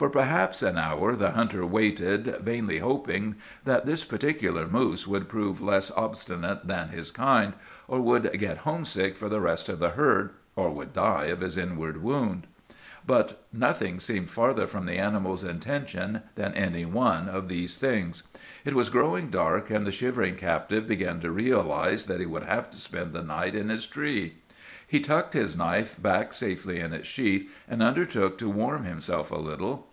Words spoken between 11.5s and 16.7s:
inward wound. "But nothing seemed farther from the animal's intention than